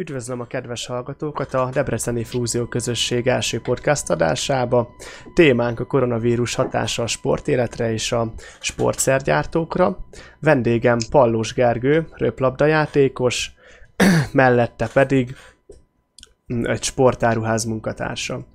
Üdvözlöm 0.00 0.40
a 0.40 0.46
kedves 0.46 0.86
hallgatókat 0.86 1.54
a 1.54 1.70
Debreceni 1.72 2.24
Fúzió 2.24 2.66
Közösség 2.66 3.26
első 3.26 3.60
podcast 3.60 4.10
adásába. 4.10 4.88
Témánk 5.34 5.80
a 5.80 5.84
koronavírus 5.84 6.54
hatása 6.54 7.02
a 7.02 7.06
sportéletre 7.06 7.92
és 7.92 8.12
a 8.12 8.32
sportszergyártókra. 8.60 9.98
Vendégem 10.38 10.98
Pallós 11.10 11.54
Gergő, 11.54 12.08
röplabdajátékos, 12.12 13.52
mellette 14.32 14.88
pedig 14.92 15.34
egy 16.46 16.82
sportáruház 16.82 17.64
munkatársa. 17.64 18.46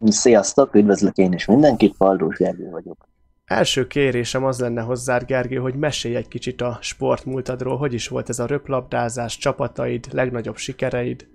Sziasztok, 0.00 0.74
üdvözlök 0.74 1.16
én 1.16 1.32
is 1.32 1.46
mindenkit, 1.46 1.96
Pallós 1.96 2.36
Gergő 2.36 2.70
vagyok. 2.70 3.09
Első 3.50 3.86
kérésem 3.86 4.44
az 4.44 4.60
lenne 4.60 4.80
hozzá, 4.80 5.18
Gergő, 5.18 5.56
hogy 5.56 5.74
mesélj 5.74 6.16
egy 6.16 6.28
kicsit 6.28 6.60
a 6.60 6.78
sportmúltadról, 6.80 7.76
hogy 7.76 7.92
is 7.94 8.08
volt 8.08 8.28
ez 8.28 8.38
a 8.38 8.46
röplabdázás, 8.46 9.36
csapataid, 9.38 10.06
legnagyobb 10.12 10.56
sikereid? 10.56 11.26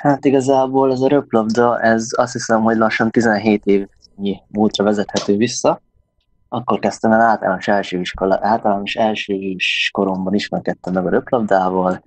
Hát 0.00 0.24
igazából 0.24 0.92
ez 0.92 1.00
a 1.00 1.08
röplabda, 1.08 1.80
ez 1.80 2.06
azt 2.16 2.32
hiszem, 2.32 2.62
hogy 2.62 2.76
lassan 2.76 3.10
17 3.10 3.64
évnyi 3.64 4.42
múltra 4.46 4.84
vezethető 4.84 5.36
vissza. 5.36 5.80
Akkor 6.48 6.78
kezdtem 6.78 7.12
el 7.12 7.20
általános 7.20 7.68
első 7.68 8.00
iskola, 8.00 8.38
általános 8.42 8.94
első 8.94 9.34
is 9.34 9.90
koromban 9.92 10.34
ismerkedtem 10.34 10.92
meg 10.92 11.06
a 11.06 11.10
röplabdával. 11.10 12.02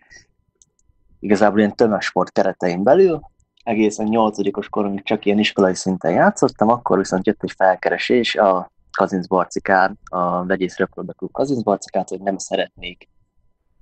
Igazából 1.20 1.60
ilyen 1.60 1.76
tömegsport 1.76 2.32
keretein 2.32 2.84
belül, 2.84 3.22
egészen 3.64 4.08
nyolcadikos 4.08 4.70
koromig 4.70 5.04
csak 5.04 5.26
ilyen 5.26 5.40
iskolai 5.40 5.76
szinten 5.76 6.12
játszottam, 6.12 6.70
akkor 6.70 6.98
viszont 6.98 7.26
jött 7.26 7.44
egy 7.44 7.54
felkeresés 7.58 8.36
a 8.36 8.72
Kazinc 8.92 9.28
Barcikán, 9.28 10.00
a 10.04 10.46
Vegyész 10.46 10.78
Röplabda 10.78 11.14
Klub 11.14 11.32
Kazinc 11.32 11.62
Barcikát, 11.64 12.10
hogy 12.10 12.22
nem 12.22 12.38
szeretnék 12.38 13.10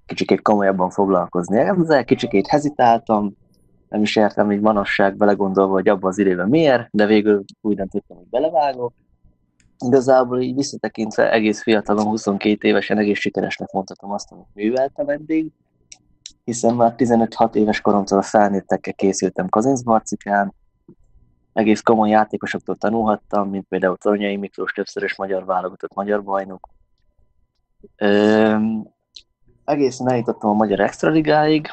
kicsikét 0.06 0.42
komolyabban 0.42 0.90
foglalkozni. 0.90 1.58
Ezzel 1.58 2.06
kicsikét 2.06 2.48
hezitáltam, 2.48 3.34
nem 3.90 4.02
is 4.02 4.16
értem 4.16 4.52
így 4.52 4.60
manasság 4.60 5.18
belegondolva, 5.18 5.74
hogy 5.74 5.90
abban 5.90 6.10
az 6.10 6.18
időben 6.18 6.50
miért, 6.50 6.88
de 6.92 7.06
végül 7.06 7.44
úgy 7.62 7.76
döntöttem, 7.76 8.18
hogy 8.18 8.28
belevágok. 8.30 8.94
Igazából 9.86 10.42
így 10.42 10.56
visszatekintve 10.56 11.32
egész 11.32 11.62
fiatalon, 11.62 12.06
22 12.06 12.68
évesen 12.68 12.98
egész 12.98 13.20
sikeresnek 13.20 13.72
mondhatom 13.72 14.12
azt, 14.12 14.32
amit 14.32 14.46
műveltem 14.54 15.10
eddig 15.10 15.52
hiszen 16.50 16.76
már 16.76 16.94
15-6 16.98 17.56
éves 17.56 17.82
koromtól 17.82 18.18
a 18.18 18.22
felnőttekkel 18.22 18.94
készültem 18.94 19.50
Kazincbarcikán, 19.50 20.54
egész 21.54 21.82
komoly 21.82 22.10
játékosoktól 22.10 22.76
tanulhattam, 22.76 23.50
mint 23.50 23.66
például 23.68 23.98
Tornyai 23.98 24.36
Miklós, 24.36 24.72
többszörös 24.72 25.16
magyar 25.16 25.46
válogatott 25.46 25.94
magyar 25.94 26.24
bajnok. 26.24 26.70
Ö, 27.96 28.56
egészen 29.66 30.10
eljutottam 30.10 30.50
a 30.50 30.54
Magyar 30.54 30.80
Extraligáig, 30.80 31.70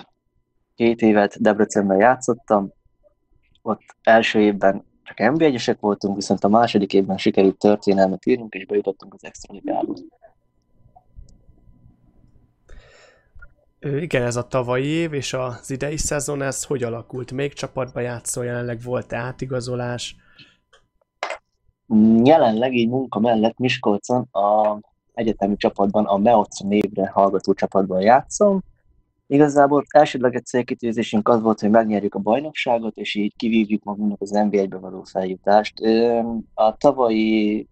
két 0.74 1.00
évet 1.00 1.40
Debrecenben 1.40 1.98
játszottam, 1.98 2.72
ott 3.62 3.82
első 4.02 4.40
évben 4.40 4.84
csak 5.02 5.16
NB1-esek 5.18 5.76
voltunk, 5.80 6.16
viszont 6.16 6.44
a 6.44 6.48
második 6.48 6.92
évben 6.92 7.16
sikerült 7.16 7.58
történelmet 7.58 8.26
írnunk, 8.26 8.54
és 8.54 8.66
bejutottunk 8.66 9.14
az 9.14 9.24
Extraligába. 9.24 9.94
Igen, 13.94 14.22
ez 14.22 14.36
a 14.36 14.46
tavalyi 14.46 14.86
év 14.86 15.12
és 15.12 15.32
az 15.32 15.70
idei 15.70 15.96
szezon, 15.96 16.42
ez 16.42 16.64
hogy 16.64 16.82
alakult? 16.82 17.32
Még 17.32 17.52
csapatba 17.52 18.00
játszol, 18.00 18.44
jelenleg 18.44 18.82
volt 18.82 19.12
-e 19.12 19.16
átigazolás? 19.16 20.16
Jelenleg 22.24 22.74
így 22.74 22.88
munka 22.88 23.20
mellett 23.20 23.58
Miskolcon 23.58 24.28
a 24.32 24.78
egyetemi 25.14 25.56
csapatban, 25.56 26.04
a 26.04 26.16
Meoc 26.16 26.60
névre 26.60 27.08
hallgató 27.08 27.52
csapatban 27.52 28.00
játszom. 28.00 28.62
Igazából 29.26 29.84
elsődleges 29.88 30.42
célkitűzésünk 30.42 31.28
az 31.28 31.40
volt, 31.40 31.60
hogy 31.60 31.70
megnyerjük 31.70 32.14
a 32.14 32.18
bajnokságot, 32.18 32.96
és 32.96 33.14
így 33.14 33.36
kivívjuk 33.36 33.82
magunknak 33.82 34.20
az 34.20 34.30
NB1-be 34.34 34.76
való 34.76 35.02
feljutást. 35.02 35.74
A 36.54 36.76
tavalyi, 36.76 37.68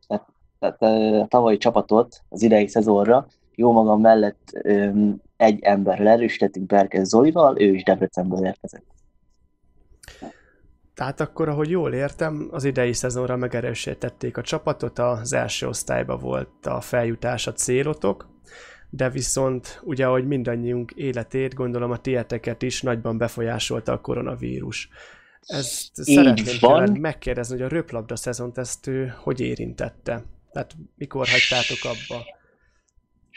tehát 0.59 0.83
a 1.23 1.27
tavalyi 1.29 1.57
csapatot 1.57 2.21
az 2.29 2.43
idei 2.43 2.67
szezonra 2.67 3.27
jó 3.57 3.73
magam 3.73 4.01
mellett 4.01 4.51
egy 5.37 5.61
ember 5.63 5.99
lerősítettük 5.99 6.67
Berkez 6.67 7.09
Zolival, 7.09 7.61
ő 7.61 7.75
is 7.75 7.83
Debrecenből 7.83 8.47
érkezett. 8.47 8.85
Tehát 10.95 11.21
akkor, 11.21 11.49
ahogy 11.49 11.71
jól 11.71 11.93
értem, 11.93 12.49
az 12.51 12.65
idei 12.65 12.93
szezonra 12.93 13.37
megerősítették 13.37 14.37
a 14.37 14.43
csapatot, 14.43 14.99
az 14.99 15.33
első 15.33 15.67
osztályba 15.67 16.17
volt 16.17 16.67
a 16.67 16.81
feljutás 16.81 17.47
a 17.47 17.53
célotok, 17.53 18.29
de 18.91 19.11
viszont 19.11 19.81
ugye, 19.85 20.07
ahogy 20.07 20.27
mindannyiunk 20.27 20.91
életét, 20.91 21.55
gondolom 21.55 21.91
a 21.91 21.99
tieteket 21.99 22.63
is 22.63 22.83
nagyban 22.83 23.19
befolyásolta 23.19 23.93
a 23.93 24.01
koronavírus. 24.01 24.89
Ezt 25.41 25.99
Így 25.99 26.17
szeretném 26.17 26.57
van. 26.61 26.91
megkérdezni, 27.01 27.55
hogy 27.57 27.65
a 27.65 27.69
röplabda 27.69 28.17
szezont 28.17 28.59
ezt 28.59 28.87
ő 28.87 29.15
hogy 29.17 29.41
érintette? 29.41 30.23
Tehát 30.53 30.73
mikor 30.97 31.27
hagytátok 31.27 31.79
abba? 31.83 32.23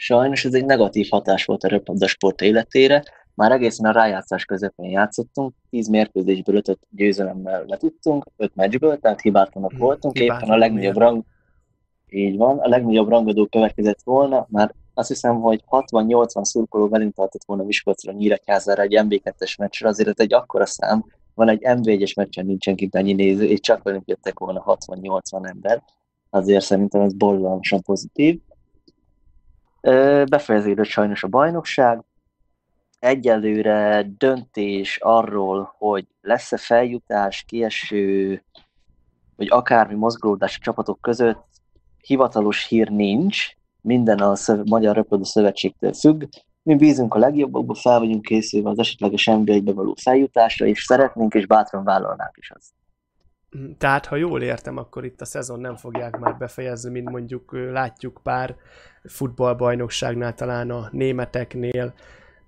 Sajnos 0.00 0.44
ez 0.44 0.54
egy 0.54 0.64
negatív 0.64 1.06
hatás 1.10 1.44
volt 1.44 1.64
a 1.64 1.68
röplabda 1.68 2.06
sport 2.06 2.40
életére. 2.40 3.02
Már 3.34 3.52
egészen 3.52 3.86
a 3.86 3.92
rájátszás 3.92 4.44
közepén 4.44 4.90
játszottunk, 4.90 5.54
10 5.70 5.88
mérkőzésből 5.88 6.56
5 6.56 6.78
győzelemmel 6.90 7.64
letudtunk, 7.66 8.26
5 8.36 8.54
meccsből, 8.54 8.98
tehát 8.98 9.20
hibátlanok 9.20 9.70
hmm, 9.70 9.80
voltunk, 9.80 10.16
hibátlan 10.16 10.42
éppen 10.42 10.54
a 10.54 10.58
legnagyobb 10.58 10.96
rang, 10.96 11.24
így 12.08 12.36
van, 12.36 12.58
a 12.58 12.68
legnagyobb 12.68 13.08
rangadó 13.08 13.46
következett 13.46 14.00
volna, 14.04 14.46
már 14.50 14.74
azt 14.94 15.08
hiszem, 15.08 15.40
hogy 15.40 15.62
60-80 15.70 16.42
szurkoló 16.42 16.88
velünk 16.88 17.14
tartott 17.14 17.44
volna 17.46 17.62
Miskolcra 17.62 18.12
Nyíregyházára 18.12 18.82
egy 18.82 19.00
MB2-es 19.02 19.58
meccsre, 19.58 19.88
azért 19.88 20.20
egy 20.20 20.32
akkora 20.32 20.66
szám, 20.66 21.04
van 21.34 21.48
egy 21.48 21.60
MB1-es 21.62 22.16
meccsen 22.16 22.46
nincsen 22.46 22.76
kint 22.76 22.94
annyi 22.94 23.12
néző, 23.12 23.44
és 23.44 23.60
csak 23.60 23.82
velünk 23.82 24.08
jöttek 24.08 24.38
volna 24.38 24.64
60-80 24.66 25.48
ember, 25.48 25.82
azért 26.30 26.64
szerintem 26.64 27.00
ez 27.00 27.12
borzalmasan 27.12 27.82
pozitív. 27.82 28.40
Befejeződött 30.24 30.86
sajnos 30.86 31.22
a 31.22 31.28
bajnokság. 31.28 32.02
Egyelőre 32.98 34.06
döntés 34.18 34.98
arról, 35.02 35.74
hogy 35.78 36.06
lesz-e 36.20 36.56
feljutás, 36.56 37.44
kieső, 37.46 38.42
vagy 39.36 39.46
akármi 39.50 39.94
mozgolódás 39.94 40.56
a 40.56 40.62
csapatok 40.62 41.00
között, 41.00 41.46
hivatalos 42.00 42.66
hír 42.66 42.88
nincs, 42.88 43.46
minden 43.80 44.18
a 44.18 44.36
szöv- 44.36 44.68
Magyar 44.68 44.94
Röplabda 44.94 45.24
Szövetségtől 45.26 45.92
függ. 45.92 46.24
Mi 46.62 46.74
bízunk 46.74 47.14
a 47.14 47.18
legjobbakba, 47.18 47.74
fel 47.74 47.98
vagyunk 47.98 48.22
készülve 48.22 48.70
az 48.70 48.78
esetleges 48.78 49.26
nba 49.26 49.72
való 49.74 49.94
feljutásra, 50.00 50.66
és 50.66 50.82
szeretnénk 50.82 51.34
és 51.34 51.46
bátran 51.46 51.84
vállalnánk 51.84 52.36
is 52.36 52.50
azt. 52.50 52.77
Tehát, 53.78 54.06
ha 54.06 54.16
jól 54.16 54.42
értem, 54.42 54.76
akkor 54.76 55.04
itt 55.04 55.20
a 55.20 55.24
szezon 55.24 55.60
nem 55.60 55.76
fogják 55.76 56.18
már 56.18 56.36
befejezni, 56.36 56.90
mint 56.90 57.10
mondjuk 57.10 57.56
látjuk 57.72 58.20
pár 58.22 58.56
futballbajnokságnál, 59.04 60.34
talán 60.34 60.70
a 60.70 60.88
németeknél, 60.92 61.94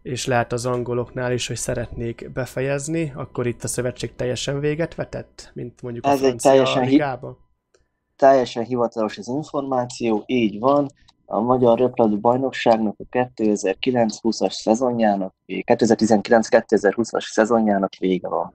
és 0.02 0.26
lehet 0.26 0.52
az 0.52 0.66
angoloknál 0.66 1.32
is, 1.32 1.46
hogy 1.46 1.56
szeretnék 1.56 2.30
befejezni, 2.32 3.12
akkor 3.16 3.46
itt 3.46 3.64
a 3.64 3.68
szövetség 3.68 4.14
teljesen 4.16 4.60
véget 4.60 4.94
vetett, 4.94 5.50
mint 5.54 5.82
mondjuk 5.82 6.06
Ez 6.06 6.12
a 6.12 6.16
francia 6.16 6.50
teljesen 6.50 6.84
ligába? 6.84 7.28
Hi- 7.28 7.48
teljesen 8.16 8.64
hivatalos 8.64 9.18
az 9.18 9.28
információ, 9.28 10.22
így 10.26 10.58
van. 10.58 10.88
A 11.26 11.40
Magyar 11.40 11.78
Röplabda 11.78 12.16
Bajnokságnak 12.16 12.96
a 12.98 13.04
2009-20-as 13.10 14.50
szezonjának, 14.50 15.34
2019-2020-as 15.46 17.24
szezonjának 17.30 17.94
vége 17.98 18.28
van. 18.28 18.52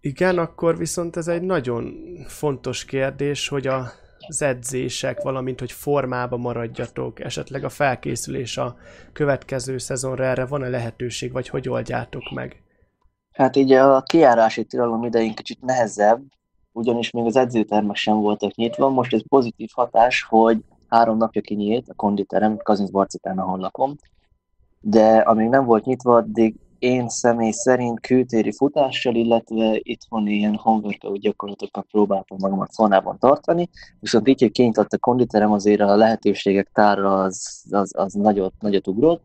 Igen, 0.00 0.38
akkor 0.38 0.76
viszont 0.76 1.16
ez 1.16 1.28
egy 1.28 1.42
nagyon 1.42 1.94
fontos 2.26 2.84
kérdés, 2.84 3.48
hogy 3.48 3.66
a 3.66 3.92
az 4.28 4.42
edzések, 4.42 5.22
valamint 5.22 5.60
hogy 5.60 5.72
formába 5.72 6.36
maradjatok, 6.36 7.20
esetleg 7.20 7.64
a 7.64 7.68
felkészülés 7.68 8.56
a 8.56 8.76
következő 9.12 9.78
szezonra 9.78 10.24
erre 10.24 10.46
van-e 10.46 10.68
lehetőség, 10.68 11.32
vagy 11.32 11.48
hogy 11.48 11.68
oldjátok 11.68 12.30
meg? 12.34 12.62
Hát 13.32 13.56
így 13.56 13.72
a 13.72 14.02
kiárási 14.02 14.64
tilalom 14.64 15.04
idején 15.04 15.34
kicsit 15.34 15.60
nehezebb, 15.60 16.22
ugyanis 16.72 17.10
még 17.10 17.24
az 17.24 17.36
edzőtermek 17.36 17.96
sem 17.96 18.20
voltak 18.20 18.54
nyitva. 18.54 18.88
Most 18.88 19.14
ez 19.14 19.28
pozitív 19.28 19.68
hatás, 19.72 20.22
hogy 20.28 20.64
három 20.88 21.16
napja 21.16 21.40
kinyílt 21.40 21.88
a 21.88 21.94
konditerem, 21.94 22.56
Kazinc 22.56 22.90
Barcikán, 22.90 23.38
ahol 23.38 23.58
lakom, 23.58 23.96
de 24.80 25.16
amíg 25.16 25.48
nem 25.48 25.64
volt 25.64 25.84
nyitva, 25.84 26.16
addig 26.16 26.54
én 26.82 27.08
személy 27.08 27.50
szerint 27.50 28.00
kültéri 28.00 28.52
futással, 28.52 29.14
illetve 29.14 29.78
itthon 29.82 30.26
ilyen 30.26 30.54
homeworkout 30.54 31.20
gyakorlatokkal 31.20 31.84
próbáltam 31.90 32.36
magamat 32.40 32.74
formában 32.74 33.18
tartani, 33.18 33.68
viszont 34.00 34.28
így, 34.28 34.40
hogy 34.40 34.52
kinyitott 34.52 34.92
a 34.92 34.98
konditerem, 34.98 35.52
azért 35.52 35.80
a 35.80 35.96
lehetőségek 35.96 36.70
tára 36.72 37.22
az, 37.22 37.64
az, 37.70 37.90
az 37.96 38.12
nagyot, 38.12 38.52
nagyot 38.60 38.86
ugrott. 38.86 39.22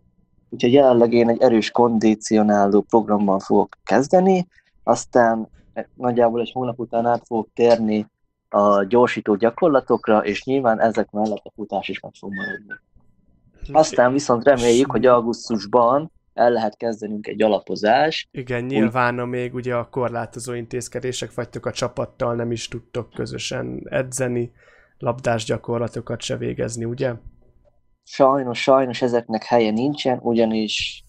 Úgyhogy 0.50 0.74
jelenleg 0.74 1.14
én 1.14 1.30
egy 1.30 1.42
erős 1.42 1.72
kondicionáló 1.72 2.82
programmal 2.82 3.40
fogok 3.40 3.78
kezdeni, 3.84 4.48
aztán 4.84 5.48
nagyjából 5.94 6.42
egy 6.42 6.52
hónap 6.52 6.80
után 6.80 7.06
át 7.06 7.24
fogok 7.26 7.50
térni 7.54 8.08
a 8.50 8.84
gyorsító 8.84 9.36
gyakorlatokra, 9.36 10.26
és 10.26 10.44
nyilván 10.44 10.80
ezek 10.80 11.12
mellett 11.12 11.46
a 11.46 11.52
futás 11.56 11.90
is 11.90 12.00
meg 12.00 12.12
fog 12.20 12.34
maradni. 12.34 12.74
Aztán 13.72 14.12
viszont 14.14 14.44
reméljük, 14.44 14.92
hogy 14.92 15.06
augusztusban 15.06 16.12
el 16.38 16.52
lehet 16.52 16.78
kezdenünk 16.78 17.28
egy 17.28 17.42
alapozás. 17.42 18.28
Igen, 18.32 18.64
nyilván 18.64 19.20
a 19.20 19.26
még 19.26 19.54
ugye 19.54 19.76
a 19.76 19.90
korlátozó 19.90 20.54
intézkedések 20.54 21.34
vagytok 21.34 21.66
a 21.66 21.72
csapattal, 21.72 22.36
nem 22.36 22.52
is 22.52 22.68
tudtok 22.68 23.10
közösen 23.10 23.82
edzeni, 23.90 24.52
labdás 24.98 25.44
gyakorlatokat 25.44 26.22
se 26.22 26.38
végezni, 26.38 26.86
ugye? 26.86 27.14
Sajnos, 28.04 28.62
sajnos 28.62 29.02
ezeknek 29.02 29.44
helye 29.44 29.72
nincsen, 29.72 30.20
ugyanis 30.22 31.04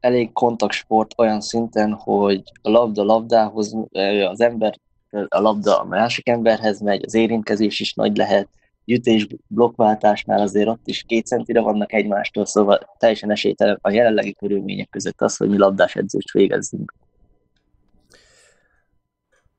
elég 0.00 0.32
kontaktsport 0.32 1.14
olyan 1.16 1.40
szinten, 1.40 1.92
hogy 1.92 2.42
a 2.62 2.70
labda 2.70 3.04
labdához, 3.04 3.76
az 4.28 4.40
ember 4.40 4.74
a 5.28 5.40
labda 5.40 5.80
a 5.80 5.84
másik 5.84 6.28
emberhez 6.28 6.80
megy, 6.80 7.04
az 7.04 7.14
érintkezés 7.14 7.80
is 7.80 7.94
nagy 7.94 8.16
lehet, 8.16 8.48
ütés 8.86 9.26
blokkváltásnál 9.48 10.40
azért 10.40 10.68
ott 10.68 10.86
is 10.86 11.02
két 11.06 11.26
centire 11.26 11.60
vannak 11.60 11.92
egymástól, 11.92 12.46
szóval 12.46 12.94
teljesen 12.98 13.30
esélytelen 13.30 13.78
a 13.80 13.90
jelenlegi 13.90 14.34
körülmények 14.34 14.88
között 14.88 15.20
az, 15.20 15.36
hogy 15.36 15.48
mi 15.48 15.58
labdás 15.58 15.96
edzést 15.96 16.32
végezzünk. 16.32 16.94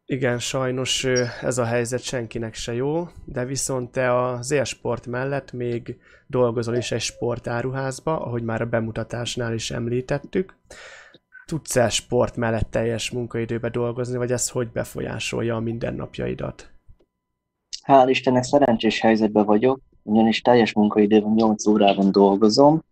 Igen, 0.07 0.39
sajnos 0.39 1.03
ez 1.41 1.57
a 1.57 1.65
helyzet 1.65 2.01
senkinek 2.01 2.53
se 2.53 2.73
jó, 2.73 3.07
de 3.25 3.45
viszont 3.45 3.91
te 3.91 4.23
az 4.23 4.51
élsport 4.51 5.07
mellett 5.07 5.51
még 5.51 5.97
dolgozol 6.27 6.75
is 6.75 6.91
egy 6.91 7.01
sportáruházba, 7.01 8.19
ahogy 8.19 8.43
már 8.43 8.61
a 8.61 8.65
bemutatásnál 8.65 9.53
is 9.53 9.71
említettük. 9.71 10.55
Tudsz-e 11.45 11.89
sport 11.89 12.35
mellett 12.35 12.71
teljes 12.71 13.11
munkaidőbe 13.11 13.69
dolgozni, 13.69 14.17
vagy 14.17 14.31
ez 14.31 14.49
hogy 14.49 14.71
befolyásolja 14.71 15.55
a 15.55 15.59
mindennapjaidat? 15.59 16.74
Hál' 17.85 18.09
Istennek 18.09 18.43
szerencsés 18.43 18.99
helyzetben 18.99 19.45
vagyok, 19.45 19.79
ugyanis 20.03 20.41
teljes 20.41 20.73
munkaidőben 20.73 21.31
8 21.31 21.67
órában 21.67 22.11
dolgozom, 22.11 22.83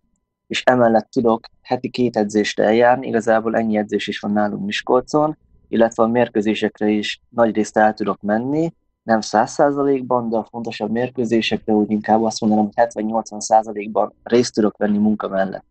és 0.47 0.63
emellett 0.63 1.09
tudok 1.11 1.47
heti 1.61 1.89
két 1.89 2.17
edzést 2.17 2.59
eljárni, 2.59 3.07
igazából 3.07 3.55
ennyi 3.55 3.77
edzés 3.77 4.07
is 4.07 4.19
van 4.19 4.31
nálunk 4.31 4.65
Miskolcon, 4.65 5.37
illetve 5.67 6.03
a 6.03 6.07
mérkőzésekre 6.07 6.89
is 6.89 7.21
nagy 7.29 7.55
részt 7.55 7.77
el 7.77 7.93
tudok 7.93 8.21
menni, 8.21 8.73
nem 9.03 9.19
100%-ban, 9.21 10.29
de 10.29 10.37
a 10.37 10.47
fontosabb 10.49 10.91
mérkőzésekre 10.91 11.73
úgy 11.73 11.91
inkább 11.91 12.23
azt 12.23 12.41
mondanám, 12.41 12.69
hogy 12.73 12.87
70-80%-ban 12.93 14.13
részt 14.23 14.53
tudok 14.53 14.77
venni 14.77 14.97
munka 14.97 15.27
mellett. 15.27 15.65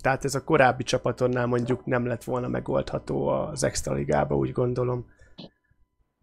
Tehát 0.00 0.24
ez 0.24 0.34
a 0.34 0.44
korábbi 0.44 0.82
csapatonnál 0.82 1.46
mondjuk 1.46 1.84
nem 1.84 2.06
lett 2.06 2.24
volna 2.24 2.48
megoldható 2.48 3.26
az 3.26 3.64
extra 3.64 3.94
ligába, 3.94 4.36
úgy 4.36 4.52
gondolom. 4.52 5.06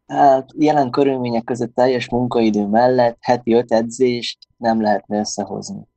Hát 0.08 0.50
jelen 0.58 0.92
körülmények 0.92 1.44
között 1.44 1.76
teljes 1.76 2.10
munkaidő 2.10 2.66
mellett 2.66 3.18
heti 3.20 3.54
öt 3.54 3.72
edzést 3.72 4.38
nem 4.58 4.82
lehetne 4.82 5.20
összehozni. 5.20 5.88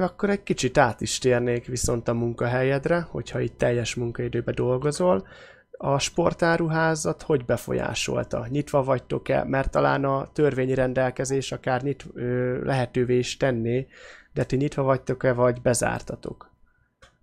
Akkor 0.00 0.30
egy 0.30 0.42
kicsit 0.42 0.78
át 0.78 1.00
is 1.00 1.18
térnék 1.18 1.66
viszont 1.66 2.08
a 2.08 2.14
munkahelyedre, 2.14 3.06
hogyha 3.10 3.40
itt 3.40 3.58
teljes 3.58 3.94
munkaidőben 3.94 4.54
dolgozol. 4.54 5.26
A 5.70 5.98
sportáruházat 5.98 7.22
hogy 7.22 7.44
befolyásolta? 7.44 8.46
Nyitva 8.48 8.82
vagytok-e? 8.82 9.44
Mert 9.44 9.70
talán 9.70 10.04
a 10.04 10.26
törvényi 10.32 10.74
rendelkezés 10.74 11.52
akár 11.52 11.82
nyit, 11.82 12.04
ö, 12.14 12.64
lehetővé 12.64 13.18
is 13.18 13.36
tenné, 13.36 13.86
de 14.34 14.44
ti 14.44 14.56
nyitva 14.56 14.82
vagytok-e, 14.82 15.32
vagy 15.32 15.60
bezártatok? 15.60 16.50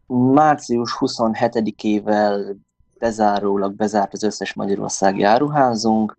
Március 0.06 0.98
27-ével 1.00 2.56
bezárólag 3.00 3.76
bezárt 3.76 4.14
az 4.14 4.24
összes 4.24 4.54
Magyarországi 4.54 5.24
áruházunk. 5.24 6.18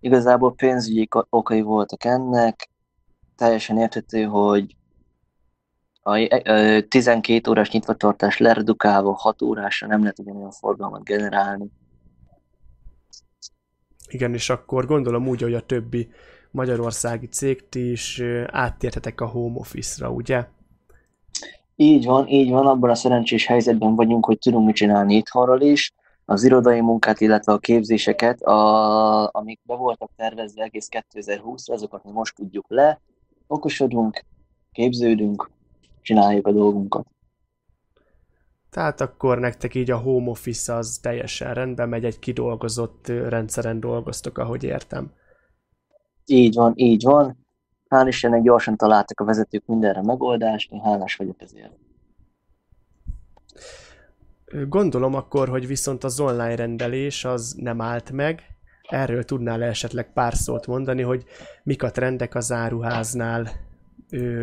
Igazából 0.00 0.54
pénzügyi 0.54 1.08
okai 1.28 1.60
voltak 1.60 2.04
ennek. 2.04 2.70
Teljesen 3.36 3.78
érthető, 3.78 4.22
hogy 4.22 4.76
a 6.02 6.28
12 6.88 7.50
órás 7.50 7.70
nyitvatartás 7.70 8.38
leredukálva 8.38 9.12
6 9.12 9.42
órásra 9.42 9.86
nem 9.86 10.00
lehet 10.00 10.18
ugyanolyan 10.18 10.50
forgalmat 10.50 11.04
generálni. 11.04 11.70
Igen, 14.08 14.34
és 14.34 14.50
akkor 14.50 14.86
gondolom 14.86 15.28
úgy, 15.28 15.42
hogy 15.42 15.54
a 15.54 15.66
többi 15.66 16.10
magyarországi 16.50 17.26
cég 17.26 17.68
ti 17.68 17.90
is 17.90 18.22
áttérhetek 18.46 19.20
a 19.20 19.26
home 19.26 19.58
office-ra, 19.58 20.10
ugye? 20.10 20.46
Így 21.82 22.04
van, 22.04 22.28
így 22.28 22.50
van, 22.50 22.66
abban 22.66 22.90
a 22.90 22.94
szerencsés 22.94 23.46
helyzetben 23.46 23.94
vagyunk, 23.94 24.24
hogy 24.24 24.38
tudunk 24.38 24.66
mit 24.66 24.74
csinálni 24.74 25.14
itthonról 25.14 25.60
is, 25.60 25.92
az 26.24 26.44
irodai 26.44 26.80
munkát, 26.80 27.20
illetve 27.20 27.52
a 27.52 27.58
képzéseket, 27.58 28.40
a, 28.42 29.30
amik 29.32 29.60
be 29.62 29.74
voltak 29.74 30.10
tervezve 30.16 30.62
egész 30.62 30.88
2020-ra, 30.90 31.72
azokat 31.72 32.04
mi 32.04 32.10
most 32.10 32.34
tudjuk 32.34 32.64
le, 32.68 33.00
okosodunk, 33.46 34.24
képződünk, 34.72 35.50
csináljuk 36.02 36.46
a 36.46 36.52
dolgunkat. 36.52 37.06
Tehát 38.70 39.00
akkor 39.00 39.38
nektek 39.38 39.74
így 39.74 39.90
a 39.90 39.98
home 39.98 40.30
office 40.30 40.74
az 40.74 40.98
teljesen 41.02 41.54
rendben 41.54 41.88
megy, 41.88 42.04
egy 42.04 42.18
kidolgozott 42.18 43.06
rendszeren 43.06 43.80
dolgoztok, 43.80 44.38
ahogy 44.38 44.64
értem. 44.64 45.12
Így 46.26 46.54
van, 46.54 46.72
így 46.76 47.02
van. 47.02 47.38
Hál' 47.90 48.06
Istennek 48.06 48.42
gyorsan 48.42 48.76
találtak 48.76 49.20
a 49.20 49.24
vezetők 49.24 49.62
mindenre 49.66 50.02
megoldást, 50.02 50.72
én 50.72 50.80
hálás 50.80 51.16
vagyok 51.16 51.42
ezért. 51.42 51.72
Gondolom 54.68 55.14
akkor, 55.14 55.48
hogy 55.48 55.66
viszont 55.66 56.04
az 56.04 56.20
online 56.20 56.54
rendelés 56.54 57.24
az 57.24 57.54
nem 57.58 57.80
állt 57.80 58.10
meg. 58.10 58.42
Erről 58.88 59.24
tudnál 59.24 59.62
esetleg 59.62 60.12
pár 60.12 60.34
szót 60.34 60.66
mondani, 60.66 61.02
hogy 61.02 61.24
mik 61.62 61.82
a 61.82 61.90
trendek 61.90 62.34
az 62.34 62.52
áruháznál, 62.52 63.48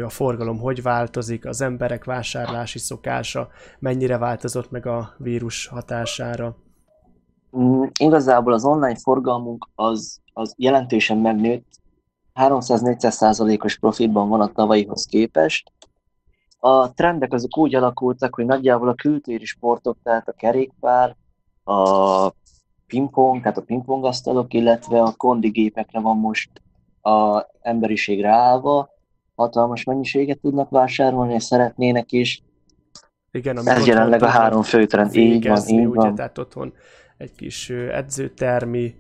a 0.04 0.10
forgalom 0.10 0.60
hogy 0.60 0.82
változik, 0.82 1.46
az 1.46 1.62
emberek 1.62 2.04
vásárlási 2.04 2.80
szokása, 2.80 3.48
mennyire 3.80 4.18
változott 4.18 4.72
meg 4.72 4.86
a 4.86 5.14
vírus 5.18 5.68
hatására? 5.68 6.56
Mm, 7.58 7.84
igazából 8.00 8.54
az 8.54 8.66
online 8.66 8.96
forgalmunk 8.96 9.68
az, 9.76 10.20
az 10.34 10.54
jelentősen 10.58 11.18
megnőtt, 11.18 11.68
300-400 12.38 13.10
százalékos 13.10 13.80
profitban 13.80 14.30
van 14.30 14.42
a 14.42 14.52
tavalyihoz 14.52 15.06
képest. 15.06 15.72
A 16.60 16.94
trendek 16.94 17.34
azok 17.34 17.58
úgy 17.58 17.76
alakultak, 17.76 18.36
hogy 18.36 18.46
nagyjából 18.46 18.90
a 18.90 18.94
kültéri 18.94 19.46
sportok, 19.46 19.98
tehát 20.04 20.28
a 20.28 20.32
kerékpár, 20.32 21.16
a 21.64 22.30
pingpong, 22.88 23.42
tehát 23.42 23.58
a 23.58 23.62
pingpongasztalok, 23.62 24.54
illetve 24.54 25.02
a 25.02 25.14
kondigépekre 25.18 26.00
van 26.00 26.18
most 26.18 26.62
a 27.02 27.46
emberiségre 27.62 28.30
állva, 28.30 28.90
hatalmas 29.36 29.84
mennyiséget 29.84 30.40
tudnak 30.40 30.70
vásárolni, 30.70 31.34
és 31.34 31.44
szeretnének 31.44 32.12
is. 32.12 32.44
Igen, 33.32 33.68
Ez 33.68 33.88
jelenleg 33.88 34.24
a 34.24 34.28
három 34.28 34.62
főtrend. 34.62 35.16
Így 35.16 35.48
van, 35.48 35.68
így 35.68 35.86
ugye, 35.86 36.00
van. 36.00 36.16
Tehát 36.16 36.38
otthon 36.38 36.74
egy 37.18 37.36
kis 37.36 37.70
edzőtermi 37.70 38.96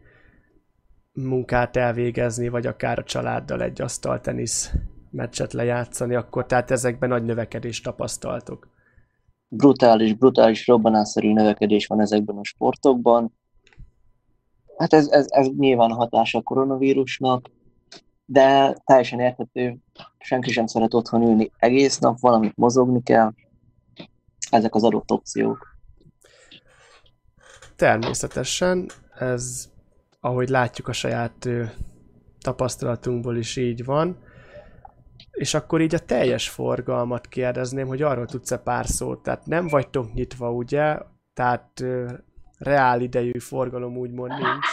munkát 1.23 1.75
elvégezni, 1.75 2.47
vagy 2.47 2.65
akár 2.65 2.99
a 2.99 3.03
családdal 3.03 3.61
egy 3.61 3.81
asztaltenisz 3.81 4.71
meccset 5.11 5.53
lejátszani, 5.53 6.15
akkor 6.15 6.45
tehát 6.45 6.71
ezekben 6.71 7.09
nagy 7.09 7.23
növekedést 7.23 7.83
tapasztaltok. 7.83 8.69
Brutális, 9.47 10.13
brutális, 10.13 10.67
robbanásszerű 10.67 11.33
növekedés 11.33 11.87
van 11.87 12.01
ezekben 12.01 12.37
a 12.37 12.43
sportokban. 12.43 13.33
Hát 14.77 14.93
ez, 14.93 15.07
ez, 15.07 15.25
ez 15.29 15.47
nyilván 15.57 15.91
a 15.91 15.95
hatása 15.95 16.37
a 16.37 16.41
koronavírusnak, 16.41 17.49
de 18.25 18.73
teljesen 18.85 19.19
érthető, 19.19 19.77
senki 20.19 20.51
sem 20.51 20.65
szeret 20.65 20.93
otthon 20.93 21.21
ülni 21.21 21.51
egész 21.57 21.99
nap, 21.99 22.19
valamit 22.19 22.55
mozogni 22.55 23.03
kell. 23.03 23.33
Ezek 24.49 24.75
az 24.75 24.83
adott 24.83 25.11
opciók. 25.11 25.75
Természetesen, 27.75 28.89
ez 29.19 29.69
ahogy 30.27 30.49
látjuk 30.49 30.87
a 30.87 30.93
saját 30.93 31.49
tapasztalatunkból 32.39 33.37
is 33.37 33.55
így 33.55 33.85
van. 33.85 34.17
És 35.31 35.53
akkor 35.53 35.81
így 35.81 35.95
a 35.95 35.99
teljes 35.99 36.49
forgalmat 36.49 37.27
kérdezném, 37.27 37.87
hogy 37.87 38.01
arról 38.01 38.25
tudsz-e 38.25 38.57
pár 38.57 38.85
szót. 38.85 39.23
Tehát 39.23 39.45
nem 39.45 39.67
vagytok 39.67 40.13
nyitva, 40.13 40.51
ugye? 40.51 40.97
Tehát 41.33 41.83
reál 42.57 43.01
idejű 43.01 43.39
forgalom 43.39 43.97
úgymond 43.97 44.31
nincs, 44.31 44.67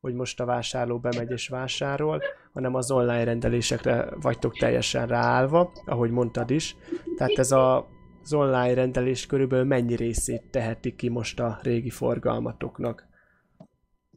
hogy 0.00 0.14
most 0.14 0.40
a 0.40 0.44
vásárló 0.44 0.98
bemegy 0.98 1.30
és 1.30 1.48
vásárol, 1.48 2.22
hanem 2.52 2.74
az 2.74 2.90
online 2.90 3.24
rendelésekre 3.24 4.08
vagytok 4.20 4.58
teljesen 4.58 5.06
ráállva, 5.06 5.72
ahogy 5.84 6.10
mondtad 6.10 6.50
is. 6.50 6.76
Tehát 7.16 7.38
ez 7.38 7.50
a, 7.50 7.88
az 8.22 8.32
online 8.32 8.74
rendelés 8.74 9.26
körülbelül 9.26 9.64
mennyi 9.64 9.96
részét 9.96 10.42
teheti 10.50 10.94
ki 10.94 11.08
most 11.08 11.40
a 11.40 11.58
régi 11.62 11.90
forgalmatoknak? 11.90 13.10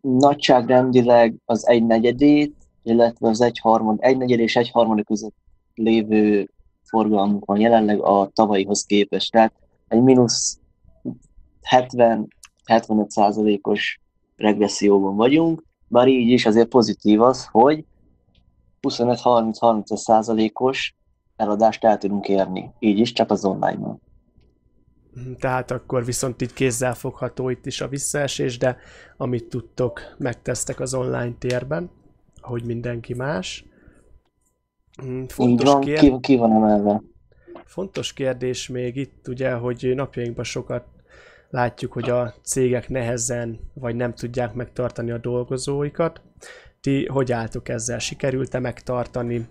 Nagyságrendileg 0.07 1.35
az 1.45 1.67
egy 1.67 1.85
negyedét, 1.85 2.55
illetve 2.83 3.29
az 3.29 3.41
egy 3.41 3.59
harmad, 3.59 3.97
egy 3.99 4.17
negyed 4.17 4.39
és 4.39 4.55
egy 4.55 4.69
harmadik 4.69 5.05
között 5.05 5.35
lévő 5.75 6.49
forgalmunk 6.83 7.45
van 7.45 7.59
jelenleg 7.59 7.99
a 7.99 8.29
tavalyihoz 8.33 8.83
képest. 8.85 9.31
Tehát 9.31 9.53
egy 9.87 10.01
mínusz 10.01 10.59
70-75 11.71 13.07
százalékos 13.07 13.99
regresszióban 14.35 15.15
vagyunk, 15.15 15.63
bár 15.87 16.07
így 16.07 16.29
is 16.29 16.45
azért 16.45 16.67
pozitív 16.67 17.21
az, 17.21 17.47
hogy 17.51 17.85
25-30-30 18.81 19.95
százalékos 19.95 20.95
eladást 21.35 21.83
el 21.83 21.97
tudunk 21.97 22.27
érni, 22.27 22.71
így 22.79 22.99
is 22.99 23.11
csak 23.11 23.31
az 23.31 23.45
online-on. 23.45 24.01
Mhm, 25.15 25.33
tehát 25.33 25.71
akkor 25.71 26.05
viszont 26.05 26.41
így 26.41 26.53
kézzelfogható 26.53 27.49
itt 27.49 27.65
is 27.65 27.81
a 27.81 27.87
visszaesés, 27.87 28.57
de 28.57 28.77
amit 29.17 29.49
tudtok, 29.49 30.01
megtesztek 30.17 30.79
az 30.79 30.93
online 30.93 31.33
térben, 31.39 31.89
ahogy 32.41 32.63
mindenki 32.63 33.13
más. 33.13 33.65
Mhm, 35.03 35.23
fontos 35.23 35.71
van, 35.71 35.81
kérd... 35.81 35.99
ki, 35.99 36.17
ki 36.19 36.35
van 36.35 36.51
emelve. 36.51 37.01
Fontos 37.65 38.13
kérdés 38.13 38.67
még 38.67 38.95
itt 38.95 39.27
ugye, 39.27 39.51
hogy 39.53 39.91
napjainkban 39.95 40.43
sokat 40.43 40.85
látjuk, 41.49 41.93
hogy 41.93 42.09
a 42.09 42.33
cégek 42.43 42.89
nehezen 42.89 43.59
vagy 43.73 43.95
nem 43.95 44.13
tudják 44.13 44.53
megtartani 44.53 45.11
a 45.11 45.17
dolgozóikat. 45.17 46.21
Ti 46.81 47.05
hogy 47.05 47.31
álltok 47.31 47.69
ezzel? 47.69 47.99
Sikerült-e 47.99 48.59
megtartani 48.59 49.47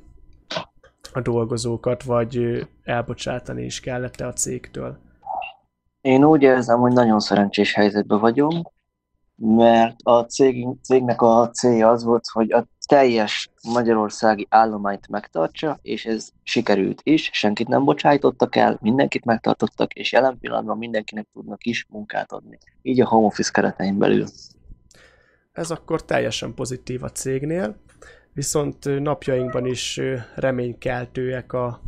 a 1.12 1.21
dolgozókat, 1.21 2.02
vagy 2.02 2.66
elbocsátani 2.83 3.64
is 3.64 3.80
kellett-e 3.80 4.26
a 4.26 4.33
cégtől? 4.33 4.99
Én 6.05 6.25
úgy 6.25 6.43
érzem, 6.43 6.81
hogy 6.81 6.93
nagyon 6.93 7.21
szerencsés 7.21 7.73
helyzetben 7.75 8.19
vagyunk, 8.19 8.71
mert 9.37 9.97
a 10.03 10.21
cég, 10.21 10.67
cégnek 10.83 11.23
a 11.23 11.51
célja 11.51 11.91
az 11.91 12.05
volt, 12.05 12.25
hogy 12.33 12.53
a 12.53 12.67
teljes 12.89 13.51
magyarországi 13.73 14.47
állományt 14.51 15.09
megtartsa, 15.09 15.79
és 15.83 16.05
ez 16.07 16.29
sikerült 16.43 17.01
is, 17.03 17.31
senkit 17.33 17.69
nem 17.69 17.85
bocsájtottak 17.85 18.57
el, 18.57 18.79
mindenkit 18.81 19.25
megtartottak, 19.25 19.93
és 19.93 20.13
jelen 20.13 20.39
pillanatban 20.39 20.79
mindenkinek 20.79 21.27
tudnak 21.33 21.65
is 21.65 21.87
munkát 21.89 22.33
adni. 22.33 22.59
Így 22.83 23.01
a 23.01 23.07
home 23.07 23.27
office 23.27 23.51
keretein 23.53 23.99
belül. 23.99 24.27
Ez 25.53 25.71
akkor 25.71 26.05
teljesen 26.05 26.55
pozitív 26.55 27.03
a 27.03 27.11
cégnél, 27.11 27.77
viszont 28.33 29.01
napjainkban 29.01 29.67
is 29.67 30.01
reménykeltőek 30.35 31.53
a 31.53 31.81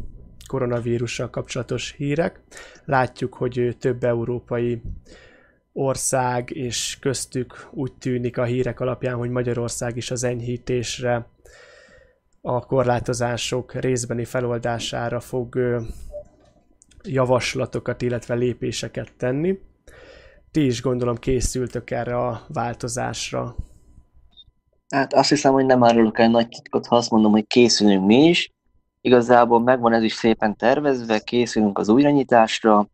koronavírussal 0.47 1.31
kapcsolatos 1.31 1.95
hírek. 1.97 2.41
Látjuk, 2.85 3.35
hogy 3.35 3.77
több 3.81 4.05
európai 4.05 4.83
ország, 5.73 6.51
és 6.51 6.99
köztük 7.01 7.69
úgy 7.71 7.93
tűnik 7.93 8.39
a 8.39 8.45
hírek 8.45 8.81
alapján, 8.81 9.17
hogy 9.17 9.31
Magyarország 9.31 9.97
is 9.97 10.11
az 10.11 10.25
enyhítésre, 10.25 11.27
a 12.41 12.67
korlátozások 12.67 13.75
részbeni 13.75 14.25
feloldására 14.25 15.21
fog 15.21 15.59
javaslatokat, 17.03 18.03
illetve 18.03 18.35
lépéseket 18.35 19.13
tenni. 19.17 19.59
Ti 20.51 20.65
is 20.65 20.83
gondolom 20.83 21.17
készültök 21.17 21.91
erre 21.91 22.17
a 22.17 22.47
változásra. 22.49 23.57
Hát 24.89 25.15
azt 25.15 25.29
hiszem, 25.29 25.53
hogy 25.53 25.67
nem 25.67 25.85
árulok 25.85 26.19
el 26.19 26.29
nagy 26.29 26.49
titkot, 26.49 26.87
ha 26.87 26.97
azt 26.97 27.11
mondom, 27.11 27.33
hogy 27.33 27.47
készülünk 27.47 28.07
mi 28.07 28.29
is. 28.29 28.55
Igazából 29.07 29.61
megvan 29.61 29.93
ez 29.93 30.03
is 30.03 30.13
szépen 30.13 30.57
tervezve, 30.57 31.19
készülünk 31.19 31.79
az 31.79 31.89
újranyitásra, 31.89 32.87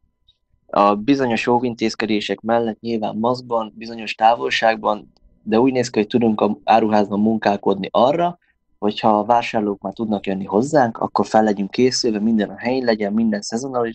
a 0.67 0.95
bizonyos 0.95 1.47
óvintézkedések 1.47 2.41
mellett 2.41 2.81
nyilván 2.81 3.17
maszkban, 3.17 3.73
bizonyos 3.77 4.15
távolságban, 4.15 5.13
de 5.43 5.61
úgy 5.61 5.73
néz 5.73 5.91
ki, 5.91 5.99
hogy 5.99 6.09
tudunk 6.09 6.41
a 6.41 6.59
áruházban 6.65 7.21
munkálkodni 7.21 7.89
arra, 7.91 8.39
hogyha 8.79 9.19
a 9.19 9.25
vásárlók 9.25 9.81
már 9.81 9.93
tudnak 9.93 10.27
jönni 10.27 10.45
hozzánk, 10.45 10.99
akkor 10.99 11.27
fel 11.27 11.43
legyünk 11.43 11.71
készülve, 11.71 12.19
minden 12.19 12.49
a 12.49 12.59
helyén 12.59 12.85
legyen, 12.85 13.13
minden 13.13 13.43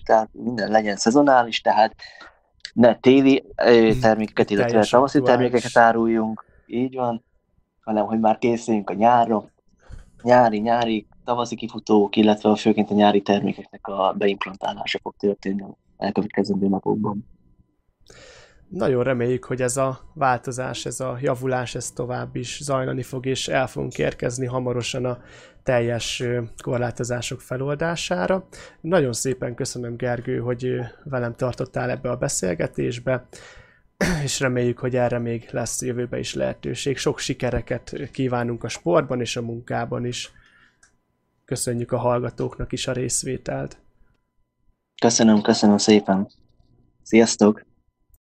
tehát 0.06 0.30
minden 0.32 0.72
legyen 0.72 0.96
szezonális, 0.96 1.62
tehát 1.62 1.96
ne 2.74 2.96
téli 2.96 3.44
termékeket, 4.02 4.50
illetve 4.50 4.86
tavaszi 4.90 5.22
termékeket 5.22 5.78
áruljunk, 5.78 6.46
így 6.66 6.96
van, 6.96 7.24
hanem 7.84 8.06
hogy 8.06 8.20
már 8.20 8.38
készüljünk 8.38 8.90
a 8.90 8.94
nyárra, 8.94 9.56
nyári, 10.24 10.58
nyári, 10.58 11.08
tavaszi 11.24 11.56
kifutók, 11.56 12.16
illetve 12.16 12.56
főként 12.56 12.92
a 12.92 12.94
nyári 12.94 13.22
termékeknek 13.22 13.88
a 13.88 14.16
beimplantálása 14.18 15.00
fog 15.02 15.14
történni 15.18 15.64
elkövetkezendő 15.98 16.68
napokban. 16.68 17.26
Nagyon 18.70 19.04
reméljük, 19.04 19.46
hogy 19.46 19.62
ez 19.62 19.78
a 19.78 20.00
változás, 20.14 20.86
ez 20.86 21.00
a 21.00 21.18
javulás, 21.22 21.76
ez 21.76 21.92
tovább 21.92 22.36
is 22.36 22.60
zajlani 22.64 23.04
fog, 23.04 23.26
és 23.26 23.48
el 23.48 23.68
fogunk 23.68 23.98
érkezni 23.98 24.46
hamarosan 24.46 25.06
a 25.06 25.18
teljes 25.64 26.24
korlátozások 26.64 27.42
feloldására. 27.42 28.48
Nagyon 28.82 29.14
szépen 29.14 29.56
köszönöm, 29.56 29.96
Gergő, 29.96 30.40
hogy 30.40 30.80
velem 31.04 31.36
tartottál 31.36 31.90
ebbe 31.90 32.10
a 32.10 32.16
beszélgetésbe, 32.16 33.28
és 34.24 34.40
reméljük, 34.40 34.78
hogy 34.78 34.96
erre 34.96 35.20
még 35.20 35.48
lesz 35.52 35.82
jövőben 35.82 36.20
is 36.20 36.34
lehetőség. 36.34 36.98
Sok 36.98 37.20
sikereket 37.20 38.10
kívánunk 38.12 38.64
a 38.64 38.68
sportban 38.68 39.20
és 39.22 39.36
a 39.36 39.42
munkában 39.42 40.06
is. 40.06 40.32
Köszönjük 41.46 41.92
a 41.92 41.98
hallgatóknak 41.98 42.72
is 42.72 42.88
a 42.88 42.92
részvételt. 42.92 43.78
Köszönöm, 45.02 45.42
köszönöm 45.42 45.78
szépen. 45.78 46.30
Sziasztok! 47.04 47.67